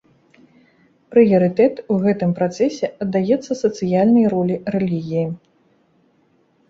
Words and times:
Прыярытэт 1.15 1.75
у 1.95 1.99
гэтым 2.07 2.33
працэсе 2.41 2.87
аддаецца 3.05 3.51
сацыяльнай 3.63 4.25
ролі 4.33 4.55
рэлігіі. 4.77 5.27